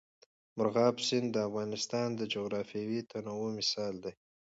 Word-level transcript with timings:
مورغاب 0.57 0.95
سیند 1.07 1.27
د 1.31 1.37
افغانستان 1.47 2.07
د 2.15 2.21
جغرافیوي 2.33 2.99
تنوع 3.11 3.49
مثال 3.59 3.93
دی. 4.03 4.13